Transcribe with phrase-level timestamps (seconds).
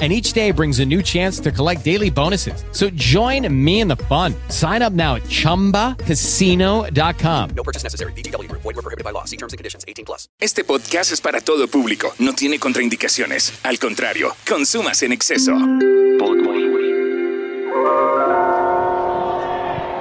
[0.00, 2.64] and each day brings a new chance to collect daily bonuses.
[2.72, 4.34] So join me in the fun.
[4.48, 7.50] Sign up now at ChumbaCasino.com.
[7.54, 8.12] No purchase necessary.
[8.12, 8.62] VGW Group.
[8.62, 9.22] Void were prohibited by law.
[9.24, 9.84] See terms and conditions.
[9.86, 10.26] 18 plus.
[10.40, 12.12] Este podcast es para todo público.
[12.18, 13.52] No tiene contraindicaciones.
[13.62, 15.52] Al contrario, consumas en exceso.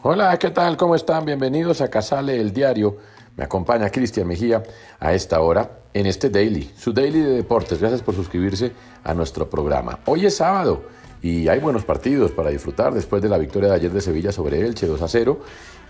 [0.00, 0.76] Hola, ¿qué tal?
[0.76, 1.24] ¿Cómo están?
[1.24, 2.98] Bienvenidos a Casale, el diario.
[3.36, 4.62] Me acompaña Cristian Mejía
[5.00, 7.80] a esta hora en este daily, su daily de deportes.
[7.80, 8.70] Gracias por suscribirse
[9.02, 9.98] a nuestro programa.
[10.06, 10.84] Hoy es sábado
[11.20, 14.60] y hay buenos partidos para disfrutar después de la victoria de ayer de Sevilla sobre
[14.60, 15.40] Elche 2 a 0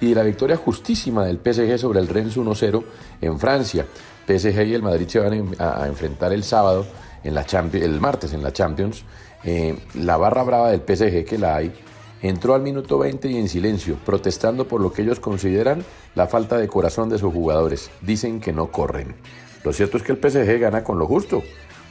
[0.00, 2.84] y de la victoria justísima del PSG sobre el Rennes 1 0
[3.20, 3.84] en Francia.
[4.26, 6.86] PSG y el Madrid se van a, enfrentar el sábado,
[7.24, 9.04] en la Champions, el martes en la Champions.
[9.44, 11.72] Eh, la barra brava del PSG que la hay
[12.22, 15.84] entró al minuto 20 y en silencio, protestando por lo que ellos consideran
[16.14, 17.90] la falta de corazón de sus jugadores.
[18.00, 19.14] Dicen que no corren.
[19.64, 21.42] Lo cierto es que el PSG gana con lo justo,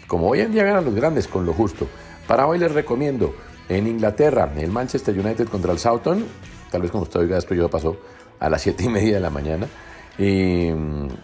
[0.08, 1.88] como hoy en día ganan los grandes con lo justo.
[2.28, 3.34] Para hoy les recomiendo
[3.70, 6.26] en Inglaterra el Manchester United contra el Southampton,
[6.72, 7.98] tal vez como usted oiga esto ya pasó
[8.40, 9.68] a las 7 y media de la mañana.
[10.18, 10.70] Y,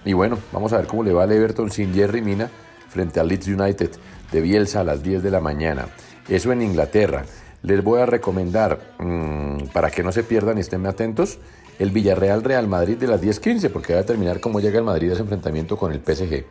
[0.05, 2.49] y bueno, vamos a ver cómo le va al Everton sin Jerry Mina
[2.89, 3.89] frente al Leeds United
[4.31, 5.87] de Bielsa a las 10 de la mañana.
[6.29, 7.25] Eso en Inglaterra
[7.63, 11.39] les voy a recomendar, mmm, para que no se pierdan y estén atentos,
[11.79, 15.09] el Villarreal Real Madrid de las 10.15, porque va a determinar cómo llega el Madrid
[15.09, 16.45] a ese enfrentamiento con el PSG.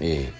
[0.00, 0.30] Eh,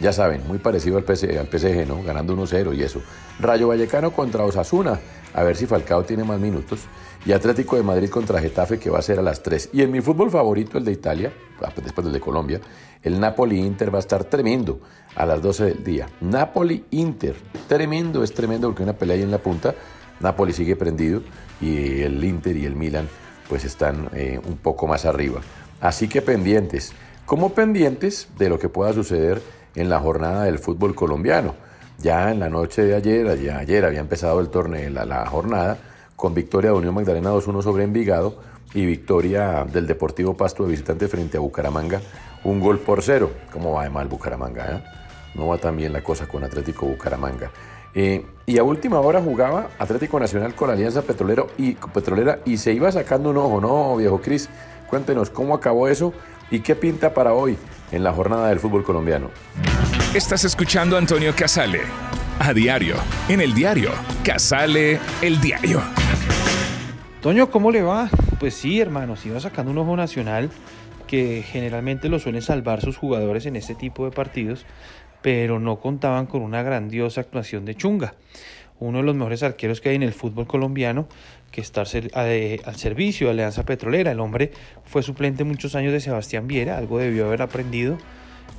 [0.00, 2.02] ya saben, muy parecido al PSG, al PSG, ¿no?
[2.02, 3.02] Ganando 1-0 y eso.
[3.40, 4.98] Rayo Vallecano contra Osasuna,
[5.34, 6.80] a ver si Falcao tiene más minutos.
[7.24, 9.70] Y Atlético de Madrid contra Getafe, que va a ser a las 3.
[9.72, 12.60] Y en mi fútbol favorito, el de Italia, ah, pues después del de Colombia,
[13.00, 14.80] el Napoli-Inter va a estar tremendo
[15.14, 16.08] a las 12 del día.
[16.20, 17.36] Napoli-Inter,
[17.68, 19.72] tremendo, es tremendo porque una pelea ahí en la punta.
[20.18, 21.22] Napoli sigue prendido
[21.60, 23.08] y el Inter y el Milan
[23.48, 25.40] pues están eh, un poco más arriba.
[25.80, 26.92] Así que pendientes,
[27.24, 29.40] como pendientes de lo que pueda suceder
[29.76, 31.54] en la jornada del fútbol colombiano.
[31.98, 35.78] Ya en la noche de ayer, ayer, ayer había empezado el torneo, la jornada,
[36.22, 38.36] con victoria de Unión Magdalena 2-1 sobre Envigado
[38.74, 42.00] y victoria del Deportivo Pasto de visitante frente a Bucaramanga,
[42.44, 43.32] un gol por cero.
[43.52, 44.76] ¿Cómo va de mal Bucaramanga?
[44.76, 44.84] eh?
[45.34, 47.50] No va tan bien la cosa con Atlético Bucaramanga.
[47.92, 52.72] Eh, y a última hora jugaba Atlético Nacional con Alianza Petrolero y, Petrolera y se
[52.72, 54.48] iba sacando un ojo, ¿no, viejo Cris?
[54.88, 56.14] Cuéntenos cómo acabó eso
[56.52, 57.58] y qué pinta para hoy
[57.90, 59.28] en la jornada del fútbol colombiano.
[60.14, 61.80] Estás escuchando a Antonio Casale.
[62.38, 62.94] A diario,
[63.28, 63.90] en el diario.
[64.22, 65.82] Casale, el diario.
[67.22, 68.10] Toño, ¿cómo le va?
[68.40, 70.50] Pues sí, hermano, se iba sacando un ojo nacional
[71.06, 74.66] que generalmente lo suelen salvar sus jugadores en este tipo de partidos,
[75.22, 78.14] pero no contaban con una grandiosa actuación de Chunga,
[78.80, 81.06] uno de los mejores arqueros que hay en el fútbol colombiano,
[81.52, 84.10] que está al, al servicio de Alianza Petrolera.
[84.10, 84.50] El hombre
[84.84, 87.98] fue suplente muchos años de Sebastián Viera, algo debió haber aprendido.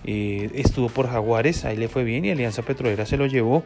[0.06, 3.63] Eh, estuvo por Jaguares, ahí le fue bien y Alianza Petrolera se lo llevó.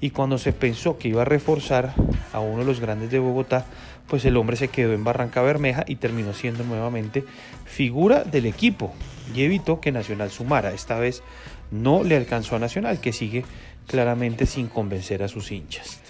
[0.00, 1.94] Y cuando se pensó que iba a reforzar
[2.32, 3.64] a uno de los grandes de Bogotá,
[4.06, 7.24] pues el hombre se quedó en Barranca Bermeja y terminó siendo nuevamente
[7.64, 8.94] figura del equipo
[9.34, 10.72] y evitó que Nacional sumara.
[10.72, 11.22] Esta vez
[11.70, 13.44] no le alcanzó a Nacional, que sigue
[13.86, 16.00] claramente sin convencer a sus hinchas.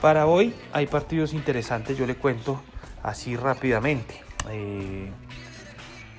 [0.00, 2.62] Para hoy hay partidos interesantes, yo le cuento
[3.02, 4.14] así rápidamente.
[4.50, 5.08] Eh,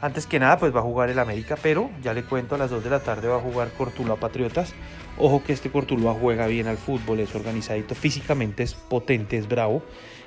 [0.02, 2.70] antes que nada, pues va a jugar el América, pero ya le cuento a las
[2.70, 4.74] 2 de la tarde va a jugar Cortuluá Patriotas.
[5.18, 9.82] Ojo que este Cortuluá juega bien al fútbol, es organizadito, físicamente es potente, es bravo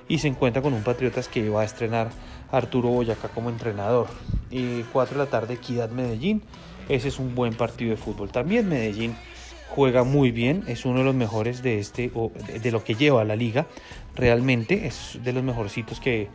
[0.08, 2.11] y se encuentra con un Patriotas que va a estrenar
[2.50, 4.08] a Arturo Boyacá como entrenador.
[4.50, 6.43] Y 4 de la tarde, Equidad Medellín
[6.90, 8.32] ese es un buen partido de fútbol.
[8.32, 9.14] También Medellín
[9.75, 12.32] juega muy bien, es uno de los mejores de este o
[12.62, 13.67] de lo que lleva la liga.
[14.17, 16.28] Realmente es de los mejorcitos que,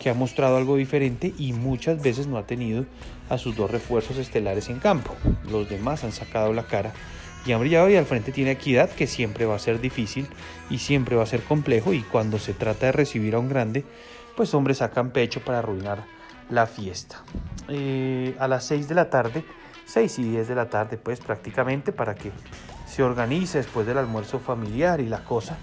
[0.00, 2.86] que ha mostrado algo diferente y muchas veces no ha tenido
[3.28, 5.14] a sus dos refuerzos estelares en campo.
[5.48, 6.92] Los demás han sacado la cara
[7.46, 10.26] y han brillado y al frente tiene equidad que siempre va a ser difícil
[10.68, 13.84] y siempre va a ser complejo y cuando se trata de recibir a un grande,
[14.36, 16.04] pues hombres sacan pecho para arruinar
[16.50, 17.22] la fiesta.
[17.68, 19.44] Eh, a las 6 de la tarde,
[19.86, 22.32] 6 y 10 de la tarde pues prácticamente para que
[22.90, 25.56] se organice después del almuerzo familiar y la cosa.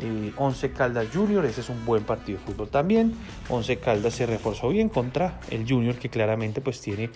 [0.00, 3.14] Eh, 11 Caldas Junior, ese es un buen partido de fútbol también.
[3.48, 7.10] 11 Caldas se reforzó bien contra el Junior que claramente pues tiene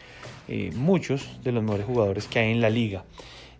[0.48, 3.04] eh, muchos de los mejores jugadores que hay en la liga.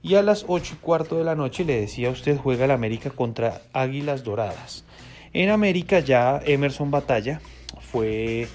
[0.02, 2.72] Y a las 8 y cuarto de la noche le decía a usted juega el
[2.72, 4.84] América contra Águilas Doradas.
[5.32, 7.40] En América ya Emerson Batalla
[7.80, 8.48] fue,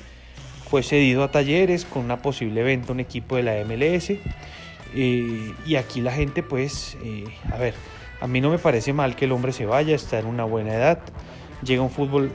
[0.69, 4.11] fue cedido a Talleres con una posible venta un equipo de la MLS.
[4.93, 7.73] Eh, y aquí la gente pues, eh, a ver,
[8.21, 10.73] a mí no me parece mal que el hombre se vaya, está en una buena
[10.73, 10.99] edad,
[11.63, 12.29] llega un fútbol eh,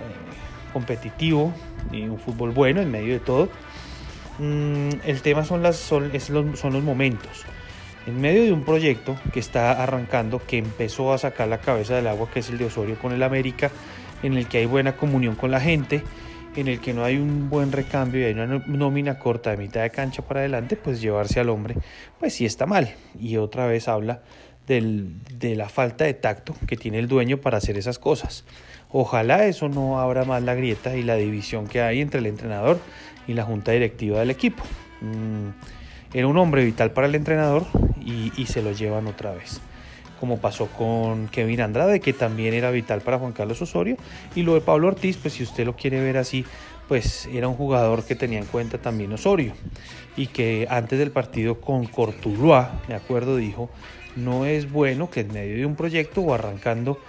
[0.73, 1.53] competitivo
[1.91, 3.49] y un fútbol bueno en medio de todo.
[4.39, 7.45] Mm, el tema son, las, son, los, son los momentos
[8.07, 12.07] en medio de un proyecto que está arrancando, que empezó a sacar la cabeza del
[12.07, 13.71] agua, que es el de Osorio con el América,
[14.23, 16.03] en el que hay buena comunión con la gente,
[16.57, 19.83] en el que no hay un buen recambio y hay una nómina corta de mitad
[19.83, 21.77] de cancha para adelante, pues llevarse al hombre,
[22.19, 22.95] pues sí está mal.
[23.19, 24.23] Y otra vez habla
[24.67, 28.45] de la falta de tacto que tiene el dueño para hacer esas cosas.
[28.91, 32.79] Ojalá eso no abra más la grieta y la división que hay entre el entrenador
[33.27, 34.63] y la junta directiva del equipo.
[35.01, 35.49] Mm,
[36.13, 37.65] era un hombre vital para el entrenador
[38.05, 39.61] y, se lo llevan otra vez.
[40.23, 43.97] Como pasó con Kevin Andrade, que también era vital para Juan Carlos Osorio.
[44.37, 46.45] Y lo de Pablo Ortiz, pues si usted lo quiere ver así,
[46.87, 49.53] pues era un jugador que tenía en cuenta también Osorio.
[50.17, 53.69] Y que antes del partido con Cortuluá, de acuerdo, dijo,
[54.15, 57.01] no es bueno que en medio de un proyecto o arrancando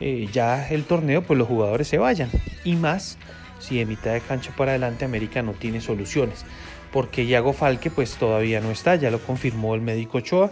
[0.00, 2.30] eh, ya el torneo, pues los jugadores se vayan.
[2.64, 3.18] Y más
[3.58, 6.46] si de mitad de cancha para adelante América no tiene soluciones
[6.90, 10.50] porque Iago Falque pues todavía no está, ya lo confirmó el médico Ochoa,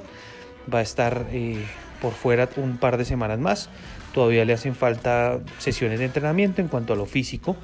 [0.72, 1.64] va a estar eh,
[2.00, 3.68] por fuera un par de semanas más,
[4.12, 7.56] todavía le hacen falta sesiones de entrenamiento en cuanto a lo físico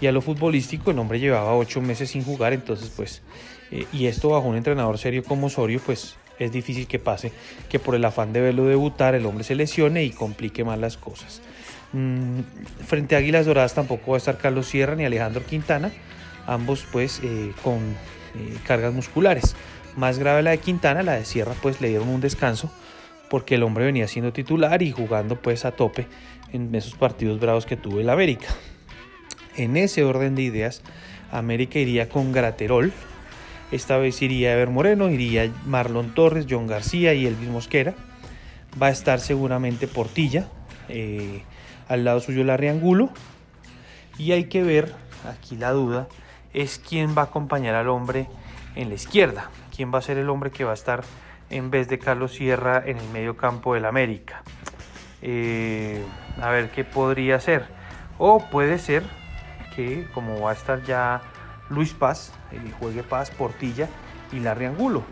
[0.00, 3.22] y a lo futbolístico, el hombre llevaba ocho meses sin jugar, entonces pues,
[3.70, 7.32] eh, y esto bajo un entrenador serio como Osorio, pues es difícil que pase,
[7.68, 10.96] que por el afán de verlo debutar el hombre se lesione y complique más las
[10.96, 11.40] cosas.
[11.92, 12.40] Mm,
[12.84, 15.92] frente a Águilas Doradas tampoco va a estar Carlos Sierra ni Alejandro Quintana,
[16.46, 19.54] ambos pues eh, con eh, cargas musculares.
[19.96, 22.68] Más grave la de Quintana, la de Sierra pues le dieron un descanso
[23.34, 26.06] porque el hombre venía siendo titular y jugando pues a tope
[26.52, 28.46] en esos partidos bravos que tuvo el América.
[29.56, 30.82] En ese orden de ideas,
[31.32, 32.92] América iría con Graterol,
[33.72, 37.94] esta vez iría Ever Moreno, iría Marlon Torres, John García y Elvis Mosquera.
[38.80, 40.46] Va a estar seguramente Portilla,
[40.88, 41.42] eh,
[41.88, 43.10] al lado suyo Larry Angulo.
[44.16, 44.94] Y hay que ver,
[45.28, 46.06] aquí la duda,
[46.52, 48.28] es quién va a acompañar al hombre
[48.76, 51.02] en la izquierda, quién va a ser el hombre que va a estar
[51.54, 54.42] en vez de Carlos Sierra en el medio campo del América.
[55.22, 56.04] Eh,
[56.42, 57.66] a ver qué podría ser.
[58.18, 59.04] O puede ser
[59.74, 61.22] que como va a estar ya
[61.70, 63.88] Luis Paz, eh, juegue Paz, Portilla
[64.32, 65.02] y Larry Angulo.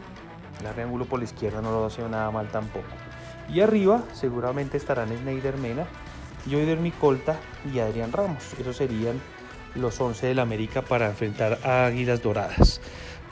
[0.64, 2.88] Larry Angulo por la izquierda no lo hace nada mal tampoco.
[3.48, 5.86] Y arriba seguramente estarán Sneider Mena,
[6.50, 7.36] Joider Micolta
[7.72, 8.54] y Adrián Ramos.
[8.58, 9.20] Esos serían
[9.76, 12.80] los 11 del América para enfrentar a Águilas Doradas.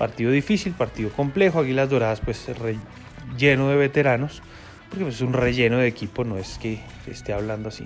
[0.00, 1.60] Partido difícil, partido complejo.
[1.60, 2.46] Águilas Doradas, pues
[3.36, 4.40] lleno de veteranos,
[4.88, 7.84] porque pues, es un relleno de equipo, no es que esté hablando así,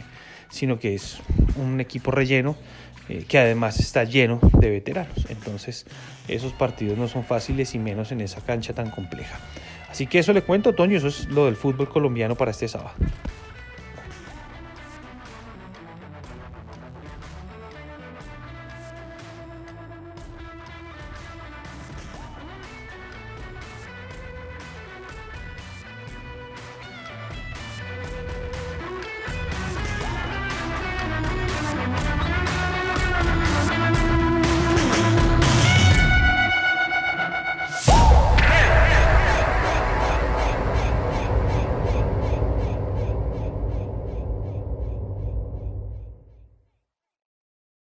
[0.49, 1.19] sino que es
[1.57, 2.55] un equipo relleno
[3.09, 5.27] eh, que además está lleno de veteranos.
[5.29, 5.87] Entonces,
[6.29, 9.41] esos partidos no son fáciles y menos en esa cancha tan compleja.
[9.91, 12.95] Así que eso le cuento, Toño, eso es lo del fútbol colombiano para este sábado.